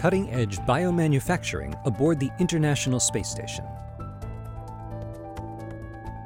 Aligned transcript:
cutting 0.00 0.30
edge 0.30 0.56
biomanufacturing 0.60 1.78
aboard 1.84 2.18
the 2.18 2.30
International 2.38 2.98
Space 2.98 3.28
Station. 3.28 3.66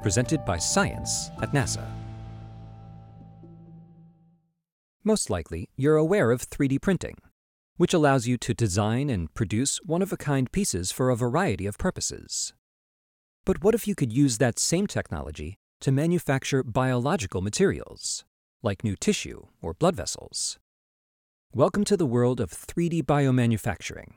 Presented 0.00 0.45
by 0.45 0.58
Science 0.58 1.32
at 1.43 1.50
NASA. 1.50 1.84
Most 5.02 5.29
likely, 5.29 5.68
you're 5.74 5.96
aware 5.96 6.30
of 6.30 6.48
3D 6.48 6.81
printing, 6.81 7.17
which 7.76 7.92
allows 7.92 8.29
you 8.29 8.38
to 8.38 8.54
design 8.54 9.10
and 9.10 9.35
produce 9.35 9.79
one 9.79 10.03
of 10.03 10.13
a 10.13 10.17
kind 10.17 10.53
pieces 10.53 10.93
for 10.93 11.11
a 11.11 11.17
variety 11.17 11.67
of 11.67 11.77
purposes. 11.77 12.54
But 13.45 13.65
what 13.65 13.75
if 13.75 13.88
you 13.88 13.97
could 13.97 14.13
use 14.13 14.38
that 14.38 14.61
same 14.61 14.87
technology 14.87 15.56
to 15.81 15.91
manufacture 15.91 16.62
biological 16.62 17.41
materials, 17.41 18.25
like 18.62 18.84
new 18.84 18.95
tissue 18.95 19.48
or 19.61 19.75
blood 19.75 19.97
vessels? 19.97 20.61
Welcome 21.56 21.84
to 21.84 21.96
the 21.96 22.05
world 22.05 22.41
of 22.41 22.50
3D 22.50 23.04
biomanufacturing, 23.04 24.14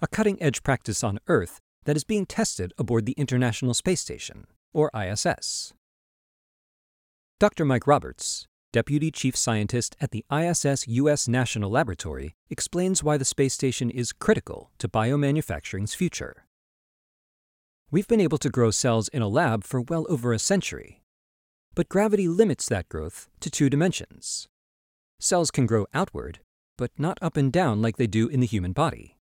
a 0.00 0.06
cutting 0.06 0.40
edge 0.40 0.62
practice 0.62 1.02
on 1.02 1.18
Earth 1.26 1.58
that 1.84 1.96
is 1.96 2.04
being 2.04 2.26
tested 2.26 2.72
aboard 2.78 3.06
the 3.06 3.16
International 3.18 3.74
Space 3.74 4.00
Station, 4.00 4.46
or 4.72 4.88
ISS. 4.94 5.72
Dr. 7.40 7.64
Mike 7.64 7.88
Roberts, 7.88 8.46
Deputy 8.72 9.10
Chief 9.10 9.36
Scientist 9.36 9.96
at 10.00 10.12
the 10.12 10.24
ISS 10.32 10.86
U.S. 10.86 11.26
National 11.26 11.72
Laboratory, 11.72 12.36
explains 12.50 13.02
why 13.02 13.16
the 13.16 13.24
space 13.24 13.54
station 13.54 13.90
is 13.90 14.12
critical 14.12 14.70
to 14.78 14.88
biomanufacturing's 14.88 15.94
future. 15.94 16.44
We've 17.90 18.06
been 18.06 18.20
able 18.20 18.38
to 18.38 18.48
grow 18.48 18.70
cells 18.70 19.08
in 19.08 19.22
a 19.22 19.28
lab 19.28 19.64
for 19.64 19.80
well 19.80 20.06
over 20.08 20.32
a 20.32 20.38
century, 20.38 21.02
but 21.74 21.88
gravity 21.88 22.28
limits 22.28 22.68
that 22.68 22.88
growth 22.88 23.28
to 23.40 23.50
two 23.50 23.68
dimensions. 23.68 24.46
Cells 25.18 25.50
can 25.50 25.66
grow 25.66 25.86
outward, 25.92 26.38
but 26.80 26.90
not 26.96 27.18
up 27.20 27.36
and 27.36 27.52
down 27.52 27.82
like 27.82 27.98
they 27.98 28.06
do 28.06 28.26
in 28.26 28.40
the 28.40 28.46
human 28.46 28.72
body. 28.72 29.18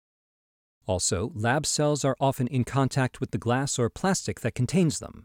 Also, 0.84 1.32
lab 1.34 1.64
cells 1.64 2.04
are 2.04 2.14
often 2.20 2.46
in 2.48 2.64
contact 2.64 3.18
with 3.18 3.30
the 3.30 3.38
glass 3.38 3.78
or 3.78 3.88
plastic 3.88 4.40
that 4.40 4.54
contains 4.54 4.98
them. 4.98 5.24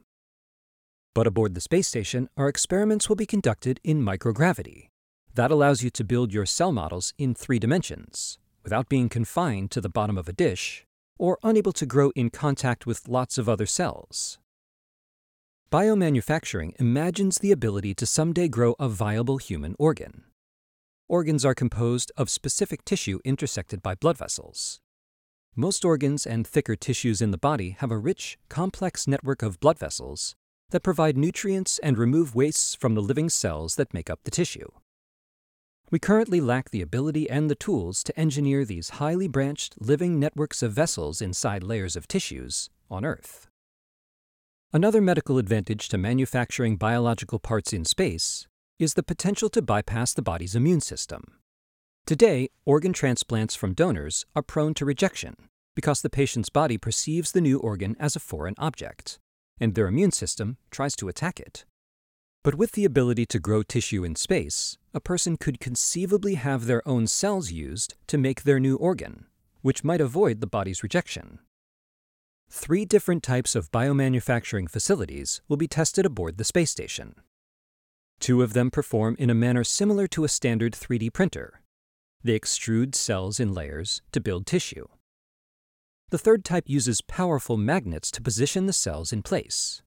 But 1.13 1.27
aboard 1.27 1.55
the 1.55 1.59
space 1.59 1.89
station, 1.89 2.29
our 2.37 2.47
experiments 2.47 3.09
will 3.09 3.17
be 3.17 3.25
conducted 3.25 3.81
in 3.83 4.01
microgravity. 4.01 4.87
That 5.33 5.51
allows 5.51 5.83
you 5.83 5.89
to 5.89 6.05
build 6.05 6.33
your 6.33 6.45
cell 6.45 6.71
models 6.71 7.13
in 7.17 7.35
three 7.35 7.59
dimensions, 7.59 8.39
without 8.63 8.87
being 8.87 9.09
confined 9.09 9.69
to 9.71 9.81
the 9.81 9.89
bottom 9.89 10.17
of 10.17 10.29
a 10.29 10.33
dish, 10.33 10.85
or 11.19 11.37
unable 11.43 11.73
to 11.73 11.85
grow 11.85 12.11
in 12.15 12.29
contact 12.29 12.85
with 12.85 13.09
lots 13.09 13.37
of 13.37 13.49
other 13.49 13.65
cells. 13.65 14.39
Biomanufacturing 15.69 16.79
imagines 16.79 17.39
the 17.39 17.51
ability 17.51 17.93
to 17.95 18.05
someday 18.05 18.47
grow 18.47 18.73
a 18.79 18.87
viable 18.87 19.37
human 19.37 19.75
organ. 19.77 20.23
Organs 21.11 21.43
are 21.43 21.53
composed 21.53 22.09
of 22.15 22.29
specific 22.29 22.85
tissue 22.85 23.19
intersected 23.25 23.81
by 23.81 23.95
blood 23.95 24.17
vessels. 24.17 24.79
Most 25.57 25.83
organs 25.83 26.25
and 26.25 26.47
thicker 26.47 26.77
tissues 26.77 27.21
in 27.21 27.31
the 27.31 27.37
body 27.37 27.75
have 27.79 27.91
a 27.91 27.97
rich, 27.97 28.37
complex 28.47 29.09
network 29.09 29.41
of 29.41 29.59
blood 29.59 29.77
vessels 29.77 30.35
that 30.69 30.83
provide 30.83 31.17
nutrients 31.17 31.79
and 31.79 31.97
remove 31.97 32.33
wastes 32.33 32.75
from 32.75 32.95
the 32.95 33.01
living 33.01 33.27
cells 33.27 33.75
that 33.75 33.93
make 33.93 34.09
up 34.09 34.21
the 34.23 34.31
tissue. 34.31 34.69
We 35.91 35.99
currently 35.99 36.39
lack 36.39 36.69
the 36.69 36.81
ability 36.81 37.29
and 37.29 37.49
the 37.49 37.55
tools 37.55 38.05
to 38.05 38.17
engineer 38.17 38.63
these 38.63 38.91
highly 38.91 39.27
branched 39.27 39.81
living 39.81 40.17
networks 40.17 40.63
of 40.63 40.71
vessels 40.71 41.21
inside 41.21 41.61
layers 41.61 41.97
of 41.97 42.07
tissues 42.07 42.69
on 42.89 43.03
Earth. 43.03 43.49
Another 44.71 45.01
medical 45.01 45.37
advantage 45.37 45.89
to 45.89 45.97
manufacturing 45.97 46.77
biological 46.77 47.37
parts 47.37 47.73
in 47.73 47.83
space 47.83 48.47
is 48.81 48.95
the 48.95 49.03
potential 49.03 49.49
to 49.49 49.61
bypass 49.61 50.13
the 50.13 50.21
body's 50.21 50.55
immune 50.55 50.81
system. 50.81 51.23
Today, 52.05 52.49
organ 52.65 52.93
transplants 52.93 53.55
from 53.55 53.73
donors 53.73 54.25
are 54.35 54.41
prone 54.41 54.73
to 54.75 54.85
rejection 54.85 55.35
because 55.75 56.01
the 56.01 56.09
patient's 56.09 56.49
body 56.49 56.77
perceives 56.77 57.31
the 57.31 57.41
new 57.41 57.59
organ 57.59 57.95
as 57.99 58.15
a 58.15 58.19
foreign 58.19 58.55
object 58.57 59.19
and 59.61 59.75
their 59.75 59.87
immune 59.87 60.11
system 60.11 60.57
tries 60.71 60.95
to 60.95 61.07
attack 61.07 61.39
it. 61.39 61.63
But 62.43 62.55
with 62.55 62.71
the 62.71 62.83
ability 62.83 63.27
to 63.27 63.39
grow 63.39 63.61
tissue 63.61 64.03
in 64.03 64.15
space, 64.15 64.77
a 64.93 64.99
person 64.99 65.37
could 65.37 65.59
conceivably 65.59 66.33
have 66.33 66.65
their 66.65 66.85
own 66.87 67.05
cells 67.05 67.51
used 67.51 67.93
to 68.07 68.17
make 68.17 68.41
their 68.41 68.59
new 68.59 68.75
organ, 68.75 69.27
which 69.61 69.83
might 69.83 70.01
avoid 70.01 70.41
the 70.41 70.47
body's 70.47 70.81
rejection. 70.81 71.37
Three 72.49 72.83
different 72.83 73.21
types 73.21 73.55
of 73.55 73.71
biomanufacturing 73.71 74.69
facilities 74.69 75.41
will 75.47 75.57
be 75.57 75.67
tested 75.67 76.05
aboard 76.05 76.37
the 76.37 76.43
space 76.43 76.71
station. 76.71 77.13
Two 78.21 78.43
of 78.43 78.53
them 78.53 78.69
perform 78.69 79.15
in 79.17 79.31
a 79.31 79.35
manner 79.35 79.63
similar 79.63 80.07
to 80.09 80.23
a 80.23 80.29
standard 80.29 80.73
3D 80.73 81.11
printer. 81.11 81.61
They 82.23 82.39
extrude 82.39 82.93
cells 82.93 83.39
in 83.39 83.51
layers 83.51 84.03
to 84.11 84.21
build 84.21 84.45
tissue. 84.45 84.85
The 86.11 86.19
third 86.19 86.45
type 86.45 86.65
uses 86.67 87.01
powerful 87.01 87.57
magnets 87.57 88.11
to 88.11 88.21
position 88.21 88.67
the 88.67 88.73
cells 88.73 89.11
in 89.11 89.23
place. 89.23 89.81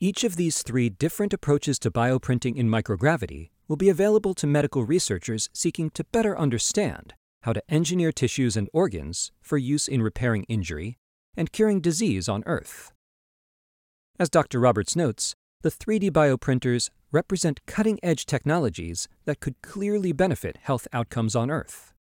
Each 0.00 0.24
of 0.24 0.34
these 0.34 0.64
three 0.64 0.88
different 0.88 1.32
approaches 1.32 1.78
to 1.78 1.92
bioprinting 1.92 2.56
in 2.56 2.68
microgravity 2.68 3.50
will 3.68 3.76
be 3.76 3.88
available 3.88 4.34
to 4.34 4.48
medical 4.48 4.84
researchers 4.84 5.48
seeking 5.52 5.90
to 5.90 6.02
better 6.02 6.36
understand 6.36 7.14
how 7.42 7.52
to 7.52 7.62
engineer 7.70 8.10
tissues 8.10 8.56
and 8.56 8.68
organs 8.72 9.30
for 9.40 9.58
use 9.58 9.86
in 9.86 10.02
repairing 10.02 10.42
injury 10.48 10.98
and 11.36 11.52
curing 11.52 11.80
disease 11.80 12.28
on 12.28 12.42
Earth. 12.46 12.90
As 14.18 14.28
Dr. 14.28 14.58
Roberts 14.58 14.96
notes, 14.96 15.36
the 15.64 15.70
3D 15.70 16.10
bioprinters 16.10 16.90
represent 17.10 17.64
cutting 17.64 17.98
edge 18.02 18.26
technologies 18.26 19.08
that 19.24 19.40
could 19.40 19.54
clearly 19.62 20.12
benefit 20.12 20.58
health 20.60 20.86
outcomes 20.92 21.34
on 21.34 21.50
Earth. 21.50 21.94